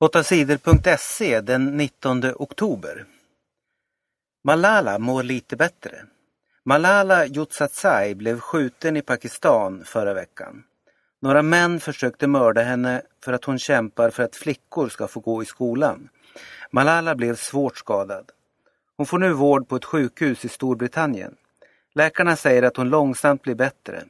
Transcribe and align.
8sidor.se 0.00 1.40
den 1.40 1.76
19 1.76 2.24
oktober. 2.36 3.04
Malala 4.44 4.98
mår 4.98 5.22
lite 5.22 5.56
bättre. 5.56 6.04
Malala 6.64 7.26
Yousafzai 7.26 8.14
blev 8.14 8.40
skjuten 8.40 8.96
i 8.96 9.02
Pakistan 9.02 9.84
förra 9.84 10.14
veckan. 10.14 10.62
Några 11.22 11.42
män 11.42 11.80
försökte 11.80 12.26
mörda 12.26 12.62
henne 12.62 13.02
för 13.24 13.32
att 13.32 13.44
hon 13.44 13.58
kämpar 13.58 14.10
för 14.10 14.22
att 14.22 14.36
flickor 14.36 14.88
ska 14.88 15.08
få 15.08 15.20
gå 15.20 15.42
i 15.42 15.46
skolan. 15.46 16.08
Malala 16.70 17.14
blev 17.14 17.36
svårt 17.36 17.76
skadad. 17.76 18.30
Hon 18.96 19.06
får 19.06 19.18
nu 19.18 19.32
vård 19.32 19.68
på 19.68 19.76
ett 19.76 19.84
sjukhus 19.84 20.44
i 20.44 20.48
Storbritannien. 20.48 21.36
Läkarna 21.94 22.36
säger 22.36 22.62
att 22.62 22.76
hon 22.76 22.88
långsamt 22.88 23.42
blir 23.42 23.54
bättre. 23.54 24.04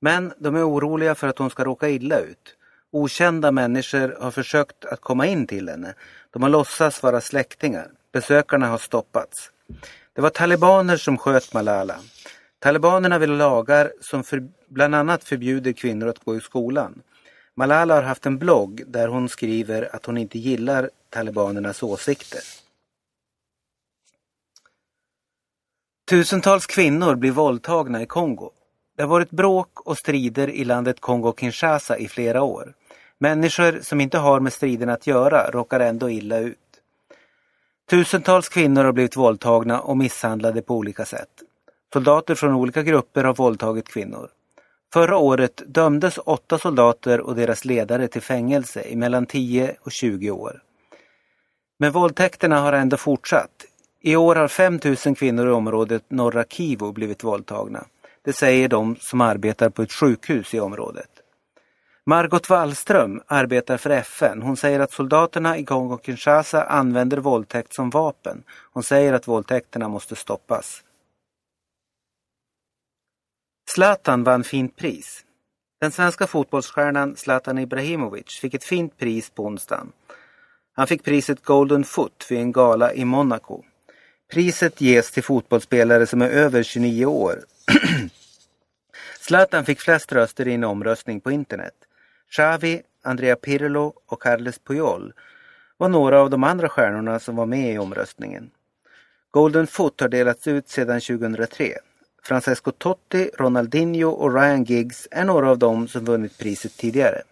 Men 0.00 0.32
de 0.38 0.56
är 0.56 0.68
oroliga 0.68 1.14
för 1.14 1.28
att 1.28 1.38
hon 1.38 1.50
ska 1.50 1.64
råka 1.64 1.88
illa 1.88 2.18
ut. 2.18 2.57
Okända 2.92 3.52
människor 3.52 4.16
har 4.20 4.30
försökt 4.30 4.84
att 4.84 5.00
komma 5.00 5.26
in 5.26 5.46
till 5.46 5.68
henne. 5.68 5.94
De 6.30 6.42
har 6.42 6.50
låtsats 6.50 7.02
vara 7.02 7.20
släktingar. 7.20 7.90
Besökarna 8.12 8.66
har 8.66 8.78
stoppats. 8.78 9.50
Det 10.12 10.20
var 10.20 10.30
talibaner 10.30 10.96
som 10.96 11.18
sköt 11.18 11.54
Malala. 11.54 12.00
Talibanerna 12.58 13.18
vill 13.18 13.30
ha 13.30 13.36
lagar 13.36 13.92
som 14.00 14.24
för, 14.24 14.48
bland 14.68 14.94
annat 14.94 15.24
förbjuder 15.24 15.72
kvinnor 15.72 16.08
att 16.08 16.24
gå 16.24 16.36
i 16.36 16.40
skolan. 16.40 17.02
Malala 17.54 17.94
har 17.94 18.02
haft 18.02 18.26
en 18.26 18.38
blogg 18.38 18.82
där 18.86 19.08
hon 19.08 19.28
skriver 19.28 19.96
att 19.96 20.06
hon 20.06 20.18
inte 20.18 20.38
gillar 20.38 20.90
talibanernas 21.10 21.82
åsikter. 21.82 22.40
Tusentals 26.10 26.66
kvinnor 26.66 27.14
blir 27.14 27.30
våldtagna 27.30 28.02
i 28.02 28.06
Kongo. 28.06 28.50
Det 28.96 29.02
har 29.02 29.08
varit 29.08 29.30
bråk 29.30 29.80
och 29.80 29.98
strider 29.98 30.50
i 30.50 30.64
landet 30.64 31.00
Kongo-Kinshasa 31.00 31.96
i 31.96 32.08
flera 32.08 32.42
år. 32.42 32.74
Människor 33.20 33.80
som 33.82 34.00
inte 34.00 34.18
har 34.18 34.40
med 34.40 34.52
striden 34.52 34.88
att 34.88 35.06
göra 35.06 35.50
råkar 35.50 35.80
ändå 35.80 36.10
illa 36.10 36.38
ut. 36.38 36.58
Tusentals 37.90 38.48
kvinnor 38.48 38.84
har 38.84 38.92
blivit 38.92 39.16
våldtagna 39.16 39.80
och 39.80 39.96
misshandlade 39.96 40.62
på 40.62 40.74
olika 40.74 41.04
sätt. 41.04 41.28
Soldater 41.92 42.34
från 42.34 42.54
olika 42.54 42.82
grupper 42.82 43.24
har 43.24 43.34
våldtagit 43.34 43.88
kvinnor. 43.88 44.28
Förra 44.92 45.16
året 45.16 45.62
dömdes 45.66 46.18
åtta 46.18 46.58
soldater 46.58 47.20
och 47.20 47.34
deras 47.34 47.64
ledare 47.64 48.08
till 48.08 48.22
fängelse 48.22 48.82
i 48.82 48.96
mellan 48.96 49.26
10 49.26 49.76
och 49.80 49.92
20 49.92 50.30
år. 50.30 50.62
Men 51.78 51.92
våldtäkterna 51.92 52.60
har 52.60 52.72
ändå 52.72 52.96
fortsatt. 52.96 53.64
I 54.00 54.16
år 54.16 54.36
har 54.36 54.48
5 54.48 54.80
000 55.06 55.16
kvinnor 55.16 55.48
i 55.48 55.52
området 55.52 56.02
norra 56.08 56.44
Kivu 56.44 56.92
blivit 56.92 57.24
våldtagna. 57.24 57.84
Det 58.24 58.32
säger 58.32 58.68
de 58.68 58.96
som 59.00 59.20
arbetar 59.20 59.70
på 59.70 59.82
ett 59.82 59.92
sjukhus 59.92 60.54
i 60.54 60.60
området. 60.60 61.10
Margot 62.08 62.50
Wallström 62.50 63.22
arbetar 63.26 63.76
för 63.76 63.90
FN. 63.90 64.42
Hon 64.42 64.56
säger 64.56 64.80
att 64.80 64.92
soldaterna 64.92 65.58
i 65.58 65.64
Kongo-Kinshasa 65.64 66.64
använder 66.64 67.16
våldtäkt 67.16 67.72
som 67.72 67.90
vapen. 67.90 68.42
Hon 68.72 68.82
säger 68.82 69.12
att 69.12 69.28
våldtäkterna 69.28 69.88
måste 69.88 70.16
stoppas. 70.16 70.82
Zlatan 73.70 74.24
vann 74.24 74.44
fint 74.44 74.76
pris. 74.76 75.24
Den 75.80 75.90
svenska 75.90 76.26
fotbollsstjärnan 76.26 77.16
Zlatan 77.16 77.58
Ibrahimovic 77.58 78.38
fick 78.40 78.54
ett 78.54 78.64
fint 78.64 78.98
pris 78.98 79.30
på 79.30 79.44
onsdagen. 79.44 79.92
Han 80.72 80.86
fick 80.86 81.04
priset 81.04 81.44
Golden 81.44 81.84
Foot 81.84 82.26
vid 82.30 82.38
en 82.38 82.52
gala 82.52 82.92
i 82.92 83.04
Monaco. 83.04 83.62
Priset 84.32 84.80
ges 84.80 85.10
till 85.10 85.22
fotbollsspelare 85.22 86.06
som 86.06 86.22
är 86.22 86.28
över 86.28 86.62
29 86.62 87.06
år. 87.06 87.44
Zlatan 89.20 89.64
fick 89.64 89.80
flest 89.80 90.12
röster 90.12 90.48
i 90.48 90.54
en 90.54 90.64
omröstning 90.64 91.20
på 91.20 91.30
internet. 91.30 91.74
Xavi, 92.30 92.82
Andrea 93.02 93.36
Pirlo 93.36 93.92
och 94.06 94.22
Carles 94.22 94.58
Puyol 94.58 95.12
var 95.76 95.88
några 95.88 96.20
av 96.20 96.30
de 96.30 96.44
andra 96.44 96.68
stjärnorna 96.68 97.18
som 97.18 97.36
var 97.36 97.46
med 97.46 97.74
i 97.74 97.78
omröstningen. 97.78 98.50
Golden 99.30 99.66
Foot 99.66 100.00
har 100.00 100.08
delats 100.08 100.46
ut 100.46 100.68
sedan 100.68 101.00
2003. 101.00 101.72
Francesco 102.22 102.70
Totti, 102.70 103.30
Ronaldinho 103.38 104.10
och 104.10 104.34
Ryan 104.34 104.64
Giggs 104.64 105.08
är 105.10 105.24
några 105.24 105.50
av 105.50 105.58
dem 105.58 105.88
som 105.88 106.04
vunnit 106.04 106.38
priset 106.38 106.76
tidigare. 106.76 107.22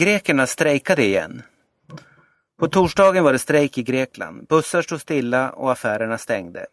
Grekerna 0.00 0.46
strejkade 0.46 1.04
igen. 1.04 1.42
På 2.58 2.68
torsdagen 2.68 3.24
var 3.24 3.32
det 3.32 3.38
strejk 3.38 3.78
i 3.78 3.82
Grekland. 3.82 4.46
Bussar 4.46 4.82
stod 4.82 5.00
stilla 5.00 5.50
och 5.50 5.72
affärerna 5.72 6.18
stängde. 6.18 6.66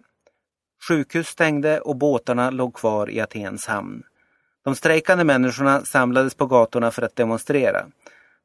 Sjukhus 0.88 1.28
stängde 1.28 1.80
och 1.80 1.96
båtarna 1.96 2.50
låg 2.50 2.74
kvar 2.74 3.10
i 3.10 3.22
Atens 3.22 3.66
hamn. 3.66 4.04
De 4.68 4.76
strejkande 4.76 5.24
människorna 5.24 5.86
samlades 5.86 6.36
på 6.36 6.46
gatorna 6.46 6.92
för 6.92 7.02
att 7.02 7.16
demonstrera. 7.16 7.86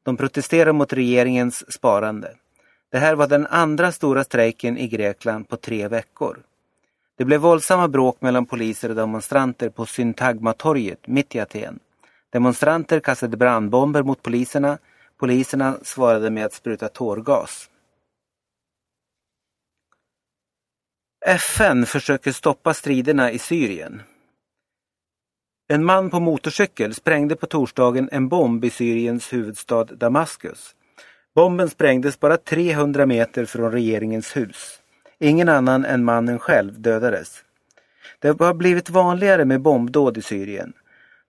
De 0.03 0.17
protesterade 0.17 0.73
mot 0.73 0.93
regeringens 0.93 1.73
sparande. 1.73 2.35
Det 2.91 2.97
här 2.97 3.15
var 3.15 3.27
den 3.27 3.47
andra 3.47 3.91
stora 3.91 4.23
strejken 4.23 4.77
i 4.77 4.87
Grekland 4.87 5.49
på 5.49 5.57
tre 5.57 5.87
veckor. 5.87 6.39
Det 7.17 7.25
blev 7.25 7.41
våldsamma 7.41 7.87
bråk 7.87 8.21
mellan 8.21 8.45
poliser 8.45 8.89
och 8.89 8.95
demonstranter 8.95 9.69
på 9.69 9.85
Syntagmatorget 9.85 11.07
mitt 11.07 11.35
i 11.35 11.39
Aten. 11.39 11.79
Demonstranter 12.29 12.99
kastade 12.99 13.37
brandbomber 13.37 14.03
mot 14.03 14.23
poliserna. 14.23 14.77
Poliserna 15.17 15.77
svarade 15.81 16.29
med 16.29 16.45
att 16.45 16.53
spruta 16.53 16.87
tårgas. 16.87 17.69
FN 21.25 21.85
försöker 21.85 22.31
stoppa 22.31 22.73
striderna 22.73 23.31
i 23.31 23.39
Syrien. 23.39 24.01
En 25.73 25.85
man 25.85 26.09
på 26.09 26.19
motorcykel 26.19 26.93
sprängde 26.93 27.35
på 27.35 27.45
torsdagen 27.45 28.09
en 28.11 28.27
bomb 28.27 28.65
i 28.65 28.69
Syriens 28.69 29.33
huvudstad 29.33 29.83
Damaskus. 29.83 30.75
Bomben 31.35 31.69
sprängdes 31.69 32.19
bara 32.19 32.37
300 32.37 33.05
meter 33.05 33.45
från 33.45 33.71
regeringens 33.71 34.37
hus. 34.37 34.81
Ingen 35.19 35.49
annan 35.49 35.85
än 35.85 36.03
mannen 36.03 36.39
själv 36.39 36.81
dödades. 36.81 37.43
Det 38.19 38.39
har 38.39 38.53
blivit 38.53 38.89
vanligare 38.89 39.45
med 39.45 39.61
bombdåd 39.61 40.17
i 40.17 40.21
Syrien. 40.21 40.73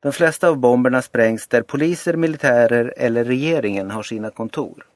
De 0.02 0.12
flesta 0.12 0.48
av 0.48 0.56
bomberna 0.56 1.02
sprängs 1.02 1.48
där 1.48 1.62
poliser, 1.62 2.16
militärer 2.16 2.94
eller 2.96 3.24
regeringen 3.24 3.90
har 3.90 4.02
sina 4.02 4.30
kontor. 4.30 4.86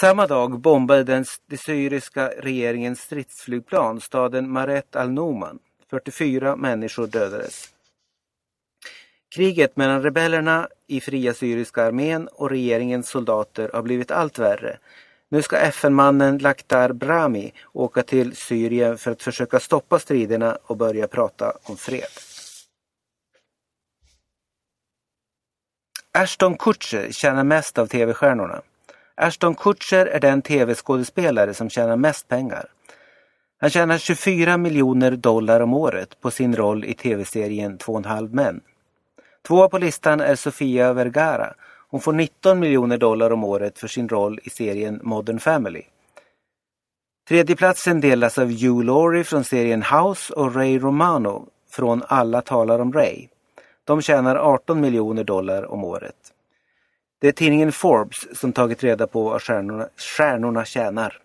Samma 0.00 0.26
dag 0.26 0.60
bombade 0.60 1.04
den 1.04 1.24
syriska 1.66 2.28
regeringens 2.38 3.00
stridsflygplan 3.00 4.00
staden 4.00 4.50
Maret 4.50 4.96
al-Numan. 4.96 5.58
44 5.90 6.56
människor 6.56 7.06
dödades. 7.06 7.72
Kriget 9.34 9.76
mellan 9.76 10.02
rebellerna 10.02 10.68
i 10.86 11.00
Fria 11.00 11.34
Syriska 11.34 11.84
armén 11.84 12.28
och 12.28 12.50
regeringens 12.50 13.08
soldater 13.08 13.70
har 13.72 13.82
blivit 13.82 14.10
allt 14.10 14.38
värre. 14.38 14.78
Nu 15.28 15.42
ska 15.42 15.56
FN-mannen 15.56 16.38
Lakhdar 16.38 16.92
Brahmi 16.92 17.52
åka 17.72 18.02
till 18.02 18.36
Syrien 18.36 18.98
för 18.98 19.10
att 19.10 19.22
försöka 19.22 19.60
stoppa 19.60 19.98
striderna 19.98 20.58
och 20.62 20.76
börja 20.76 21.08
prata 21.08 21.52
om 21.62 21.76
fred. 21.76 22.08
Ashton 26.12 26.56
Kutcher 26.56 27.12
tjänar 27.12 27.44
mest 27.44 27.78
av 27.78 27.86
tv-stjärnorna. 27.86 28.62
Ashton 29.14 29.54
Kutcher 29.54 30.06
är 30.06 30.20
den 30.20 30.42
tv-skådespelare 30.42 31.54
som 31.54 31.70
tjänar 31.70 31.96
mest 31.96 32.28
pengar. 32.28 32.66
Han 33.60 33.70
tjänar 33.70 33.98
24 33.98 34.56
miljoner 34.56 35.10
dollar 35.10 35.60
om 35.60 35.74
året 35.74 36.20
på 36.20 36.30
sin 36.30 36.56
roll 36.56 36.84
i 36.84 36.94
tv-serien 36.94 37.78
Två 37.78 37.92
och 37.92 37.98
en 37.98 38.04
halv 38.04 38.34
män. 38.34 38.60
Tvåa 39.46 39.68
på 39.68 39.78
listan 39.78 40.20
är 40.20 40.34
Sofia 40.34 40.92
Vergara. 40.92 41.54
Hon 41.88 42.00
får 42.00 42.12
19 42.12 42.60
miljoner 42.60 42.98
dollar 42.98 43.30
om 43.32 43.44
året 43.44 43.78
för 43.78 43.88
sin 43.88 44.08
roll 44.08 44.40
i 44.42 44.50
serien 44.50 45.00
Modern 45.02 45.38
Family. 45.38 45.82
Tredjeplatsen 47.28 48.00
delas 48.00 48.38
av 48.38 48.46
Hugh 48.46 48.84
Laurie 48.84 49.24
från 49.24 49.44
serien 49.44 49.82
House 49.82 50.32
och 50.32 50.54
Ray 50.54 50.78
Romano 50.78 51.48
från 51.70 52.02
Alla 52.08 52.42
talar 52.42 52.78
om 52.78 52.92
Ray. 52.92 53.28
De 53.84 54.02
tjänar 54.02 54.36
18 54.36 54.80
miljoner 54.80 55.24
dollar 55.24 55.72
om 55.72 55.84
året. 55.84 56.32
Det 57.20 57.28
är 57.28 57.32
tidningen 57.32 57.72
Forbes 57.72 58.38
som 58.38 58.52
tagit 58.52 58.84
reda 58.84 59.06
på 59.06 59.22
vad 59.22 59.42
stjärnorna, 59.42 59.88
stjärnorna 59.96 60.64
tjänar. 60.64 61.18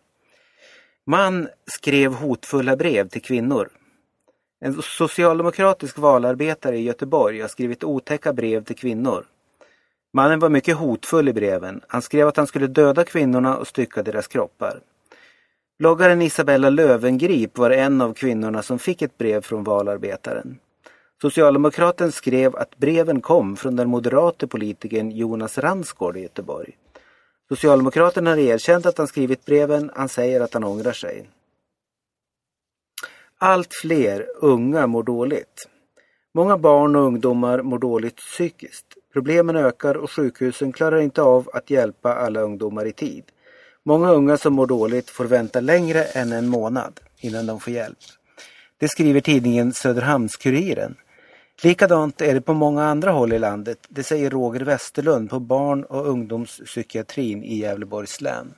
Man 1.05 1.47
skrev 1.65 2.13
hotfulla 2.13 2.75
brev 2.75 3.09
till 3.09 3.21
kvinnor. 3.21 3.69
En 4.59 4.81
socialdemokratisk 4.81 5.97
valarbetare 5.97 6.77
i 6.77 6.83
Göteborg 6.83 7.41
har 7.41 7.47
skrivit 7.47 7.83
otäcka 7.83 8.33
brev 8.33 8.63
till 8.63 8.75
kvinnor. 8.75 9.25
Mannen 10.13 10.39
var 10.39 10.49
mycket 10.49 10.77
hotfull 10.77 11.29
i 11.29 11.33
breven. 11.33 11.81
Han 11.87 12.01
skrev 12.01 12.27
att 12.27 12.37
han 12.37 12.47
skulle 12.47 12.67
döda 12.67 13.03
kvinnorna 13.03 13.57
och 13.57 13.67
stycka 13.67 14.03
deras 14.03 14.27
kroppar. 14.27 14.79
Bloggaren 15.79 16.21
Isabella 16.21 16.69
Lövengrip 16.69 17.57
var 17.57 17.69
en 17.69 18.01
av 18.01 18.13
kvinnorna 18.13 18.63
som 18.63 18.79
fick 18.79 19.01
ett 19.01 19.17
brev 19.17 19.41
från 19.41 19.63
valarbetaren. 19.63 20.59
Socialdemokraten 21.21 22.11
skrev 22.11 22.55
att 22.55 22.77
breven 22.77 23.21
kom 23.21 23.55
från 23.55 23.75
den 23.75 23.89
moderate 23.89 24.47
politikern 24.47 25.11
Jonas 25.11 25.57
Ransgård 25.57 26.17
i 26.17 26.21
Göteborg. 26.21 26.77
Socialdemokraterna 27.49 28.29
har 28.29 28.37
erkänt 28.37 28.85
att 28.85 28.97
han 28.97 29.07
skrivit 29.07 29.45
breven. 29.45 29.91
Han 29.95 30.09
säger 30.09 30.41
att 30.41 30.53
han 30.53 30.63
ångrar 30.63 30.91
sig. 30.91 31.29
Allt 33.39 33.73
fler 33.73 34.25
unga 34.35 34.87
mår 34.87 35.03
dåligt. 35.03 35.67
Många 36.33 36.57
barn 36.57 36.95
och 36.95 37.01
ungdomar 37.01 37.61
mår 37.61 37.79
dåligt 37.79 38.15
psykiskt. 38.15 38.85
Problemen 39.13 39.55
ökar 39.55 39.97
och 39.97 40.11
sjukhusen 40.11 40.71
klarar 40.71 40.99
inte 40.99 41.21
av 41.21 41.49
att 41.53 41.69
hjälpa 41.69 42.15
alla 42.15 42.41
ungdomar 42.41 42.85
i 42.85 42.93
tid. 42.93 43.23
Många 43.85 44.11
unga 44.11 44.37
som 44.37 44.53
mår 44.53 44.67
dåligt 44.67 45.09
får 45.09 45.25
vänta 45.25 45.59
längre 45.59 46.03
än 46.03 46.31
en 46.31 46.47
månad 46.47 46.99
innan 47.19 47.45
de 47.45 47.59
får 47.59 47.73
hjälp. 47.73 47.97
Det 48.77 48.87
skriver 48.87 49.21
tidningen 49.21 49.73
Söderhamns-Kuriren. 49.73 50.95
Likadant 51.63 52.21
är 52.21 52.33
det 52.33 52.41
på 52.41 52.53
många 52.53 52.83
andra 52.83 53.11
håll 53.11 53.33
i 53.33 53.39
landet, 53.39 53.77
det 53.89 54.03
säger 54.03 54.29
Roger 54.29 54.61
Westerlund 54.61 55.29
på 55.29 55.39
barn- 55.39 55.83
och 55.83 56.07
ungdomspsykiatrin 56.07 57.43
i 57.43 57.57
Gävleborgs 57.57 58.21
län. 58.21 58.53